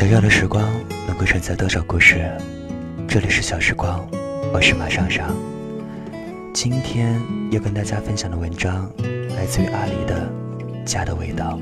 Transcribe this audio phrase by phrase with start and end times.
[0.00, 0.66] 小小的时光
[1.06, 2.26] 能够承载多少故事？
[3.06, 4.08] 这里是小时光，
[4.50, 5.36] 我是马尚尚。
[6.54, 8.90] 今天要跟大家分享的文章
[9.36, 10.26] 来自于阿里的
[10.84, 11.60] 《家的味道》。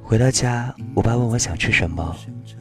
[0.00, 2.16] 回到家，我爸问我想吃什么，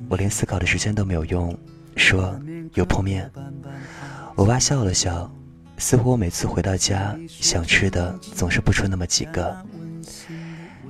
[0.09, 1.55] 我连思考的时间都没有用，
[1.97, 2.35] 说
[2.73, 3.31] 有泡面。
[4.33, 5.31] 我爸笑了笑，
[5.77, 9.55] 似乎我每次回到家想吃的总是不出那么几个。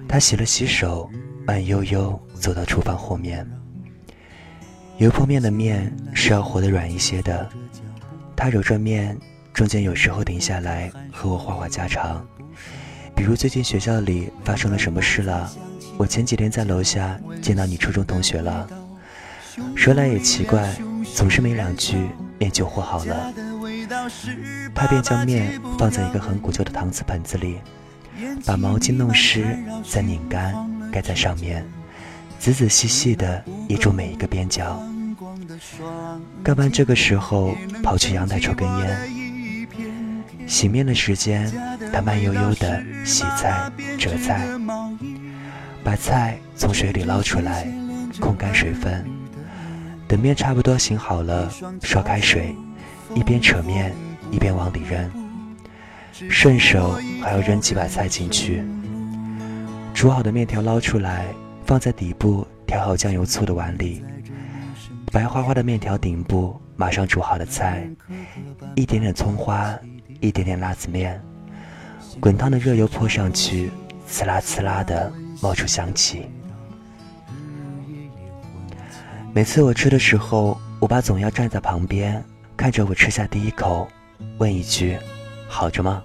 [0.08, 1.10] 他洗了洗手，
[1.46, 3.50] 慢悠悠走到厨房后面。
[4.98, 7.50] 油泼面的面是要和的软一些的。
[8.36, 9.18] 他揉着面，
[9.54, 12.26] 中间有时候停下来和我话话家常，
[13.16, 15.52] 比如最近学校里发生了什么事了。
[15.98, 18.68] 我前几天在楼下见到你初中同学了。
[19.76, 20.76] 说来也奇怪，
[21.14, 22.10] 总是没两句
[22.40, 23.34] 面就和好了。
[24.74, 27.60] 他便将面放在一个很古旧的搪瓷盆子里。
[28.46, 29.46] 把毛巾弄湿，
[29.90, 30.54] 再拧干，
[30.92, 31.66] 盖在上面，
[32.40, 34.82] 仔仔细细地掖住每一个边角。
[36.44, 39.24] 干完这个时候，跑去阳台抽根烟。
[40.46, 41.52] 洗面的时间，
[41.92, 44.46] 他慢悠悠地洗菜、折菜，
[45.84, 47.66] 把菜从水里捞出来，
[48.20, 49.06] 控干水分。
[50.08, 51.50] 等面差不多醒好了，
[51.82, 52.56] 烧开水，
[53.16, 53.94] 一边扯面，
[54.32, 55.23] 一边往里扔。
[56.30, 58.64] 顺手还要扔几把菜进去，
[59.94, 61.26] 煮好的面条捞出来，
[61.66, 64.04] 放在底部调好酱油醋的碗里。
[65.12, 67.88] 白花花的面条顶部马上煮好的菜，
[68.76, 69.76] 一点点葱花，
[70.20, 71.20] 一点点辣子面，
[72.20, 73.72] 滚烫的热油泼上去，
[74.08, 76.28] 呲啦呲啦的冒出香气。
[79.34, 82.24] 每次我吃的时候，我爸总要站在旁边，
[82.56, 83.88] 看着我吃下第一口，
[84.38, 84.96] 问一句。
[85.54, 86.02] 好着吗？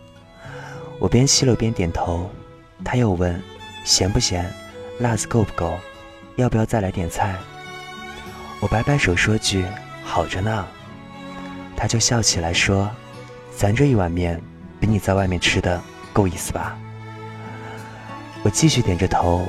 [0.99, 2.31] 我边吸了边点头。
[2.85, 3.43] 他又问
[3.83, 4.53] ：“咸不咸？
[5.01, 5.79] 辣子够不够？
[6.37, 7.35] 要不要再来点菜？”
[8.61, 9.65] 我摆摆手说句
[10.05, 10.67] ：“好着呢。”
[11.75, 12.91] 他就笑起来说
[13.57, 14.39] ：“咱这一碗面
[14.79, 15.81] 比你在外面吃的
[16.13, 16.77] 够意思吧？”
[18.45, 19.47] 我继续点着头。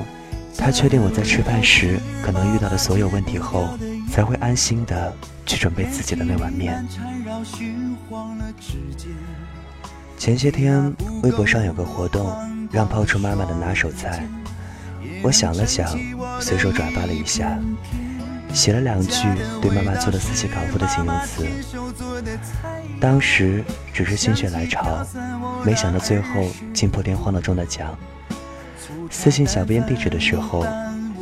[0.56, 3.68] 他确定我在吃饭时可能遇到的所有问题后，
[4.10, 5.14] 才会安心的
[5.46, 6.84] 去准备自己的那碗面。
[10.20, 12.30] 前些天微博上有个活动，
[12.70, 14.22] 让抛出妈妈的拿手菜。
[15.22, 15.88] 我想了想，
[16.38, 17.58] 随手转发了一下，
[18.52, 19.26] 写了两句
[19.62, 21.46] 对妈妈做的四喜烤麸的形容词。
[23.00, 23.64] 当时
[23.94, 25.02] 只是心血来潮，
[25.64, 27.98] 没想到最后竟破天荒的中了奖。
[29.10, 30.66] 私信小编地址的时候，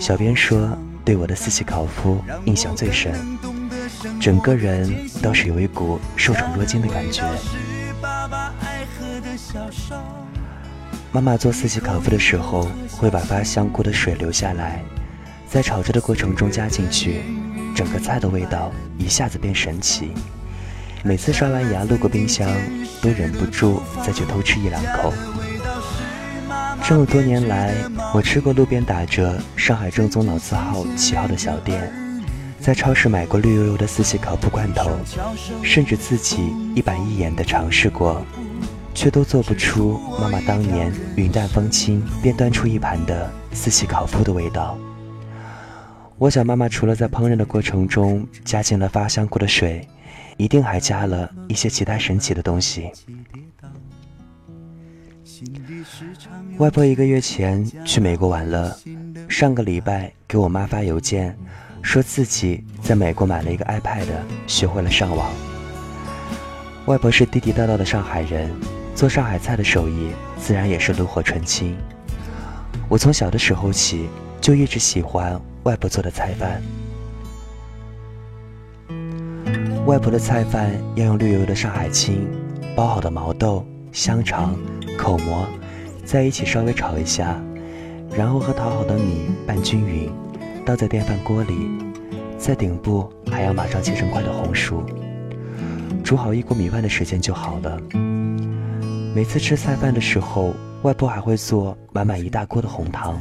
[0.01, 3.15] 小编说对我的四喜烤麸印象最深，
[4.21, 7.23] 整个人倒是有一股受宠若惊的感觉。
[11.19, 14.81] 妈妈做四喜烤麸的时候，会把发香菇的水留下来，
[15.49, 17.23] 在炒制的过程中加进去，
[17.75, 20.13] 整个菜的味道一下子变神奇。
[21.03, 22.49] 每次刷完牙路过冰箱，
[23.03, 25.13] 都忍不住再去偷吃一两口。
[26.85, 27.75] 这么多年来，
[28.15, 31.93] 我吃过路边打着、上海正宗老字号旗号的小店，
[32.61, 34.97] 在超市买过绿油油的四喜烤麸罐头，
[35.65, 38.25] 甚至自己一板一眼地尝试过。
[38.99, 44.77] 却都做不出妈妈当年云淡风轻便端出一盘的四喜烤麸的味道。
[46.17, 49.87] 我想妈妈除了在烹饪的过程中加进了发香菇的水，
[50.37, 52.91] 一定还加了一些其他神奇的东西。
[56.57, 58.77] 外婆一个月前去美国玩了，
[59.29, 61.39] 上个礼拜给我妈发邮件，
[61.83, 64.07] 说自己在美国买了一个 iPad，
[64.49, 65.31] 学会了上网。
[66.87, 68.51] 外婆是地地道道的上海人。
[68.99, 71.79] 做上海菜的手艺自然也是炉火纯青。
[72.89, 74.09] 我从小的时候起
[74.41, 76.61] 就一直喜欢外婆做的菜饭。
[79.87, 82.29] 外婆的菜饭要用绿油油的上海青、
[82.75, 84.57] 包好的毛豆、香肠、
[84.99, 85.47] 口蘑
[86.05, 87.41] 在一起稍微炒一下，
[88.11, 90.11] 然后和淘好的米拌均匀，
[90.65, 91.55] 倒在电饭锅里，
[92.37, 94.83] 在顶部还要马上切成块的红薯，
[96.03, 97.81] 煮好一锅米饭的时间就好了。
[99.19, 103.21] 每次吃菜饭的时候，外婆还会做满满一大锅的红汤。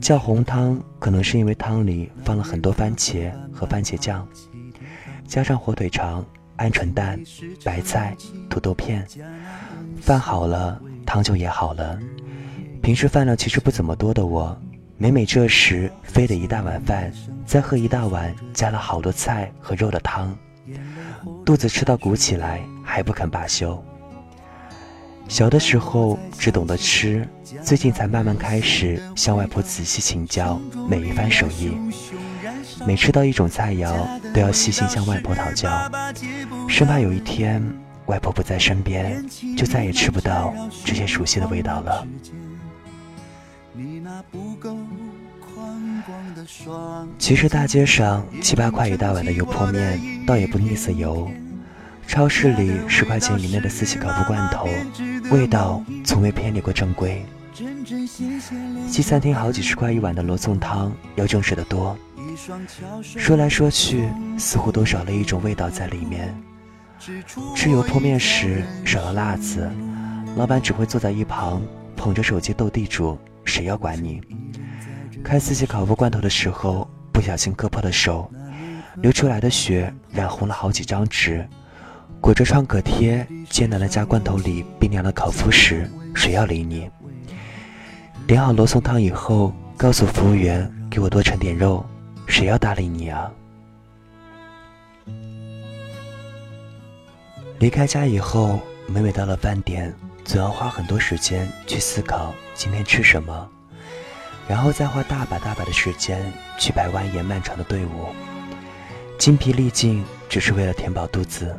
[0.00, 4.26] 叫红汤，可能是因为汤里放了很多番茄和番茄酱，
[5.28, 6.24] 加上火腿肠、
[6.56, 7.20] 鹌鹑蛋、
[7.62, 8.16] 白菜、
[8.48, 9.06] 土豆片。
[10.00, 11.98] 饭好了，汤就也好了。
[12.80, 14.58] 平时饭量其实不怎么多的我，
[14.96, 17.12] 每每这时非得一大碗饭，
[17.44, 20.34] 再喝一大碗加了好多菜和肉的汤，
[21.44, 23.78] 肚子吃到鼓起来还不肯罢休。
[25.30, 27.26] 小的时候只懂得吃，
[27.62, 31.70] 最近才慢慢开始向外婆仔细请教每一番手艺。
[32.84, 33.94] 每吃到一种菜肴，
[34.34, 35.70] 都要细心向外婆讨教，
[36.68, 37.62] 生怕有一天
[38.06, 39.24] 外婆不在身边，
[39.56, 40.52] 就再也吃不到
[40.84, 42.04] 这些熟悉的味道了。
[47.20, 51.30] 其实大街上七八块一大碗的油泼面，倒也不腻死油。
[52.10, 54.66] 超市里十块钱以内的四喜烤麸罐头，
[55.30, 57.24] 味道从未偏离过正规。
[58.88, 61.96] 西餐厅好几十块一碗的罗宋汤要正式的多。
[63.00, 66.34] 说来说去，似乎都少了一种味道在里面。
[67.54, 69.70] 吃油泼面时少了辣子，
[70.34, 71.62] 老板只会坐在一旁
[71.96, 74.20] 捧着手机斗地主，谁要管你？
[75.22, 78.28] 开四喜烤麸罐头的时候，不小心割破了手，
[78.96, 81.48] 流出来的血染红了好几张纸。
[82.18, 86.90] 裹着创可贴，艰难的加罐头里冰凉的烤麸时，谁要理你？
[88.26, 91.84] 点好罗宋汤以后，告诉服务员给我多盛点肉，
[92.26, 93.30] 谁要搭理你啊？
[97.58, 103.48] 离开家以后，每每到了饭点，总要花很多时间去思考今天吃什么，
[104.46, 106.20] 然后再花大把大把的时间
[106.58, 108.06] 去排蜿蜒漫长的队伍，
[109.18, 111.56] 精疲力尽，只是为了填饱肚子。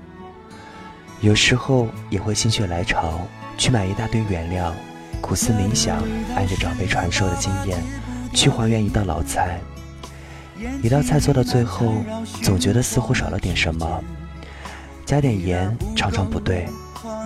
[1.22, 3.22] 有时候也会心血来潮
[3.56, 4.74] 去买一大堆原料，
[5.22, 6.02] 苦思冥想，
[6.36, 7.80] 按着长辈传授的经验
[8.34, 9.60] 去还原一道老菜。
[10.82, 11.94] 一道菜做到最后，
[12.42, 14.04] 总觉得似乎少了点什么，
[15.06, 16.68] 加点盐常常不对，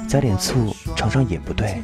[0.09, 1.81] 加点醋常常也不对，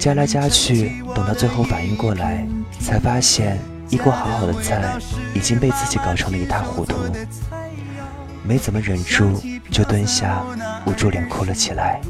[0.00, 2.46] 加来加去，等到最后反应过来，
[2.80, 3.58] 才发现
[3.90, 4.96] 一锅好好的菜
[5.34, 6.96] 已经被自己搞成了一塌糊涂。
[8.44, 10.42] 没怎么忍住，就蹲下，
[10.86, 12.00] 捂住脸哭了起来。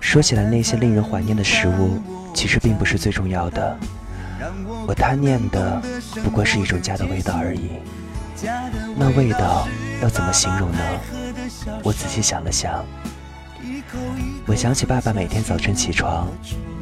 [0.00, 2.00] 说起来，那些令人怀念的食物，
[2.34, 3.78] 其实并不是最重要的。
[4.86, 5.80] 我贪念的
[6.24, 7.70] 不过是一种家的味道而已。
[8.96, 9.68] 那味道
[10.02, 10.78] 要怎么形容呢？
[11.82, 12.84] 我仔细想了想，
[14.46, 16.26] 我想起爸爸每天早晨起床，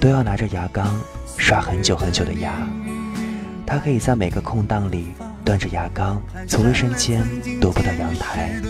[0.01, 0.99] 都要拿着牙缸
[1.37, 2.53] 刷很久很久的牙。
[3.67, 5.13] 他可以在每个空档里。
[5.49, 7.25] 端着牙缸从卫生间
[7.59, 8.61] 踱步到阳台，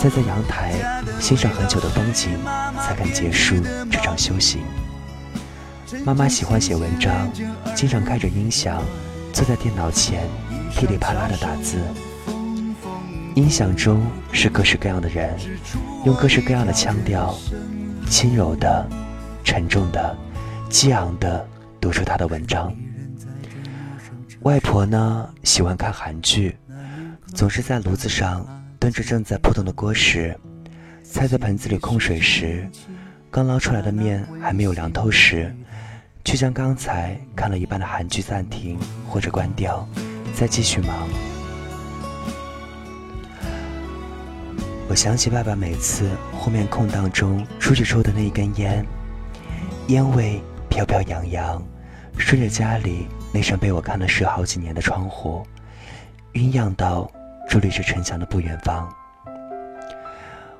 [0.00, 0.72] 再在阳台
[1.18, 2.38] 欣赏很久的风景，
[2.80, 3.56] 才敢结束
[3.90, 4.62] 这场修行。
[6.06, 7.28] 妈妈喜欢写文章，
[7.74, 8.80] 经常开着音响，
[9.32, 10.20] 坐在电脑前
[10.70, 11.78] 噼里啪啦的打字。
[13.34, 14.00] 音响中
[14.30, 15.36] 是各式各样的人，
[16.06, 17.34] 用各式各样的腔调，
[18.08, 18.88] 轻柔的、
[19.42, 20.16] 沉重的、
[20.70, 21.44] 激昂的
[21.80, 22.72] 读出他的文章。
[24.44, 26.54] 外婆呢，喜欢看韩剧，
[27.34, 28.46] 总是在炉子上
[28.78, 30.38] 端着正在扑腾的锅时，
[31.02, 32.68] 菜在盆子里控水时，
[33.30, 35.50] 刚捞出来的面还没有凉透时，
[36.26, 39.88] 却将刚才看了一半的韩剧暂停或者关掉，
[40.34, 41.08] 再继续忙。
[44.90, 48.84] 我想起爸爸每次后面空档中出去抽的那一根烟，
[49.86, 50.38] 烟味
[50.68, 51.66] 飘飘扬扬，
[52.18, 53.06] 顺着家里。
[53.34, 55.44] 那扇被我看了十好几年的窗户，
[56.34, 57.10] 晕漾到
[57.50, 58.88] 伫立着城墙的不远方。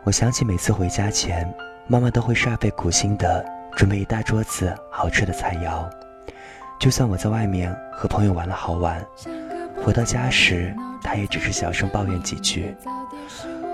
[0.02, 1.48] 我想起每次回家前，
[1.86, 5.88] 妈妈都会煞费苦心的准备一大桌子好吃的菜肴。
[6.80, 9.00] 就算我在外面和朋友玩了好晚，
[9.84, 12.74] 回到家时，她也只是小声抱怨几句，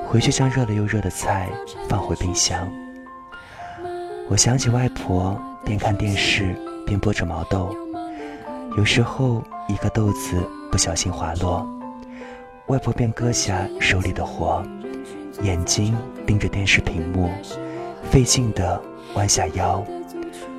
[0.06, 1.48] 回去将热了又热的菜
[1.88, 2.70] 放回冰箱。
[4.28, 6.54] 我想起外婆边看电视
[6.86, 7.74] 边剥着毛豆。
[8.76, 10.36] 有时候，一个豆子
[10.70, 11.68] 不小心滑落，
[12.68, 14.64] 外婆便割下手里的活，
[15.42, 17.30] 眼睛盯着电视屏幕，
[18.10, 18.80] 费劲地
[19.14, 19.84] 弯下腰，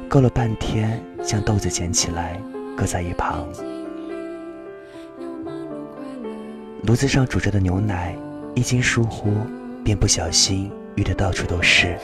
[0.09, 2.39] 够了半天将豆子捡起来，
[2.75, 3.47] 搁在一旁。
[6.83, 8.13] 炉子上煮着的牛奶，
[8.55, 9.31] 一经疏忽，
[9.85, 11.97] 便不小心溢得到处都是。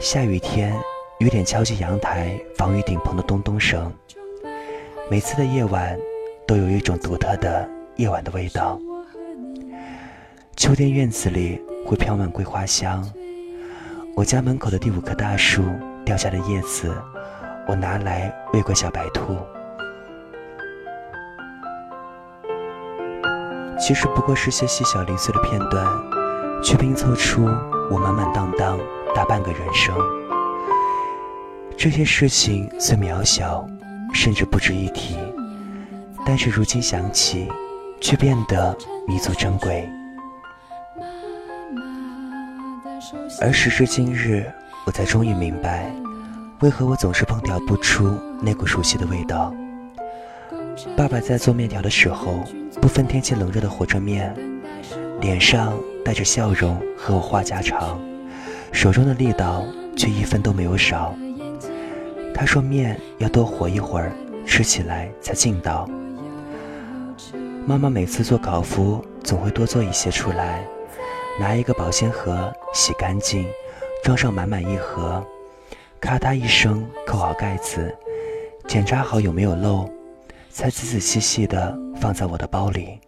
[0.00, 0.76] 下雨天，
[1.18, 3.90] 雨点敲击阳台防雨顶棚的咚咚声。
[5.10, 5.98] 每次的夜晚，
[6.46, 8.80] 都有一种独特的夜晚的味道。
[10.56, 13.06] 秋天院子里会飘满桂花香。
[14.16, 15.62] 我家门口的第五棵大树
[16.06, 16.90] 掉下的叶子，
[17.68, 19.36] 我拿来喂过小白兔。
[23.78, 25.86] 其实不过是些细小零碎的片段，
[26.62, 27.44] 却拼凑出
[27.90, 28.80] 我满满当当
[29.14, 29.94] 大半个人生。
[31.76, 33.68] 这些事情虽渺小。
[34.14, 35.16] 甚至不值一提，
[36.24, 37.46] 但是如今想起，
[38.00, 38.74] 却变得
[39.06, 39.86] 弥足珍贵。
[43.42, 44.46] 而时至今日，
[44.86, 45.90] 我才终于明白，
[46.60, 49.52] 为何我总是烹调不出那股熟悉的味道。
[50.96, 52.44] 爸爸在做面条的时候，
[52.80, 54.34] 不分天气冷热的和着面，
[55.20, 58.00] 脸上带着笑容和我话家常，
[58.72, 59.64] 手中的力道
[59.96, 61.14] 却一分都没有少。
[62.34, 64.12] 他说面要多和一会儿，
[64.44, 65.88] 吃起来才劲道。
[67.64, 70.66] 妈妈每次做烤麸，总会多做一些出来，
[71.40, 73.46] 拿一个保鲜盒洗干净。
[74.02, 75.26] 装上满满一盒，
[75.98, 77.90] 咔嗒一声扣好盖子，
[78.68, 79.88] 检查好有没有漏，
[80.50, 83.00] 才仔仔细细的放在我的包里。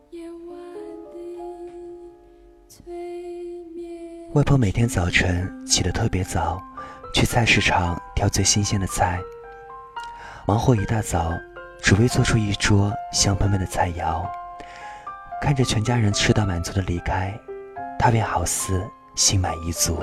[4.33, 6.59] 外婆每天早晨起得特别早，
[7.17, 9.19] 去菜市场挑最新鲜的菜，
[10.47, 11.33] 忙活一大早，
[11.81, 14.23] 只为做出一桌香喷喷的菜肴。
[15.41, 17.33] 看着全家人吃到满足的离开，
[17.99, 19.99] 她便好似心满意足。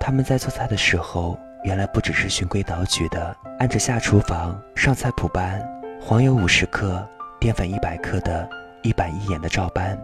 [0.00, 5.64] 他们在做菜的时候，原来不只是循规蹈矩的按着下厨房上菜谱般，
[6.02, 7.08] 黄油五十克，
[7.38, 8.50] 淀粉一百克的
[8.82, 9.96] 一板一眼的照搬。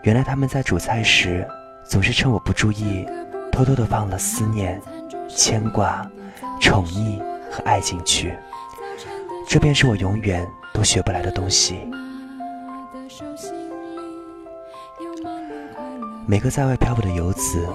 [0.00, 1.46] 原来他们在煮菜时，
[1.88, 3.06] 总是趁我不注意，
[3.50, 4.78] 偷偷的放了思念、
[5.26, 6.06] 牵挂、
[6.60, 7.18] 宠溺
[7.50, 8.36] 和爱进去。
[9.48, 11.80] 这便是我永远都学不来的东西。
[16.26, 17.66] 每个在外漂泊的游子。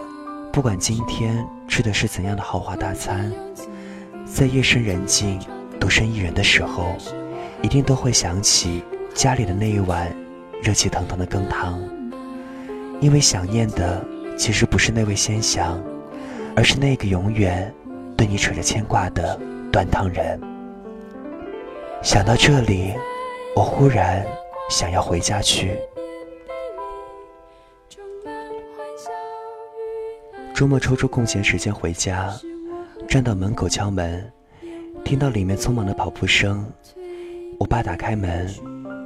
[0.52, 3.34] 不管今天吃的是怎样的豪华大餐，
[4.24, 5.40] 在夜深人静、
[5.80, 6.96] 独身一人的时候，
[7.64, 8.84] 一定都会想起
[9.16, 10.16] 家里的那一碗
[10.62, 11.82] 热气腾腾的羹汤。
[13.04, 14.02] 因为想念的
[14.38, 15.78] 其实不是那位先祥，
[16.56, 17.70] 而是那个永远
[18.16, 19.38] 对你扯着牵挂的
[19.70, 20.40] 端汤人。
[22.02, 22.94] 想到这里，
[23.58, 24.26] 我忽然
[24.70, 25.78] 想要回家去。
[30.54, 32.34] 周末抽出空闲时间回家，
[33.06, 34.32] 站到门口敲门，
[35.04, 36.66] 听到里面匆忙的跑步声。
[37.60, 38.48] 我爸打开门，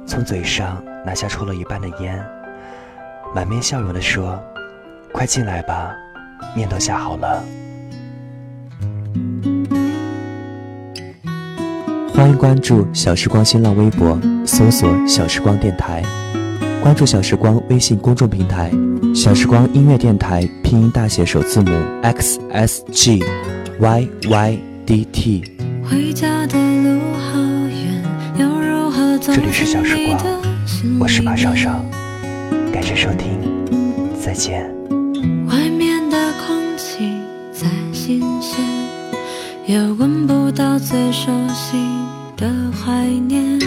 [0.06, 2.24] 从嘴上拿下抽了一半的烟，
[3.34, 4.38] 满面笑容地说
[5.12, 5.94] ：“快进来吧，
[6.54, 7.42] 面都下好了。”
[12.14, 16.02] 欢迎关注小时光新浪微博，搜索“小时光电台”。
[16.82, 18.70] 关注小时光微信公众平台，
[19.14, 21.70] 小时光音乐电台拼音大写首字母
[22.02, 23.22] x s g
[23.80, 25.44] y y d t。
[25.88, 28.02] 回家的路好远，
[28.36, 30.18] 又如何这里是小时光，
[31.00, 31.84] 我是马上上，
[32.78, 33.40] 感谢收听，
[34.20, 34.62] 再见。
[35.48, 36.16] 外面的
[36.46, 37.12] 空气
[37.52, 38.64] 再新鲜，
[39.66, 41.76] 也闻不到最熟悉
[42.36, 43.58] 的怀念。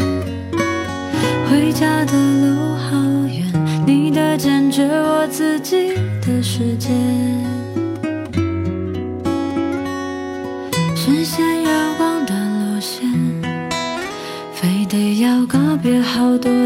[1.49, 5.93] 回家的路好远，你的坚决，我自己
[6.25, 6.87] 的世界。
[10.95, 13.11] 视线遥望的路线，
[14.53, 16.60] 非得要告别好多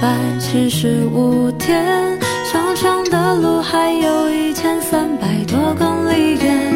[0.00, 1.84] 百七十五天，
[2.52, 6.72] 长长的路还有一千三百多公里远。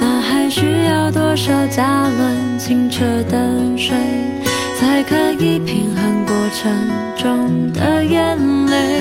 [0.00, 3.38] 那还需要多少加仑清澈的
[3.76, 3.96] 水，
[4.78, 6.72] 才可以平衡过程
[7.16, 9.00] 中的眼泪？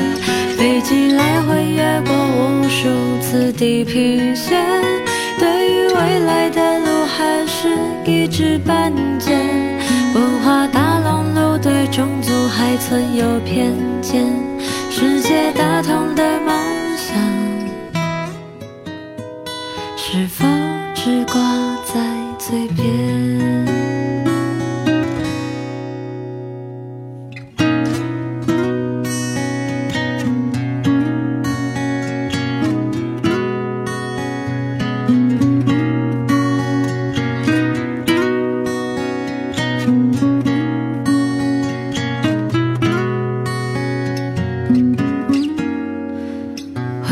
[0.56, 2.88] 飞机来回越过无数
[3.20, 4.64] 次地平线，
[5.40, 7.68] 对于未来的路还是
[8.06, 9.34] 一知半解。
[12.58, 14.45] 还存有偏见。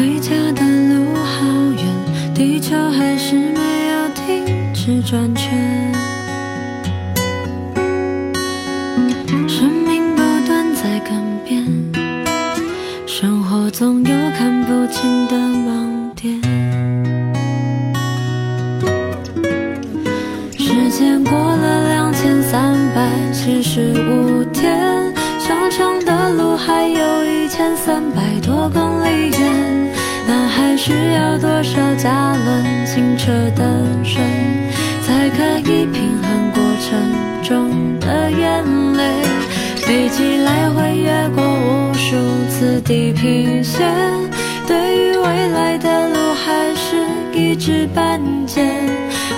[0.03, 3.73] 回家的路好远，地球还是没。
[3.93, 4.43] 有停
[4.73, 5.42] 止转圈，
[31.43, 34.23] 多少加仑清澈的水？
[35.05, 38.31] 才可以平衡过程中的。
[38.31, 39.03] 眼泪，
[39.75, 42.15] 飞机来回越过无数
[42.49, 43.91] 次地平线，
[44.65, 47.05] 对于未来的路还是
[47.37, 48.63] 一知半解。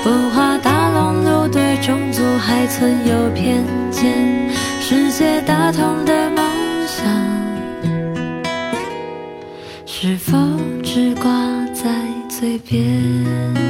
[0.05, 4.13] 文化大熔炉对种族还存有偏见，
[4.79, 6.45] 世界大同的梦
[6.85, 7.03] 想，
[9.87, 10.37] 是否
[12.65, 13.64] 边？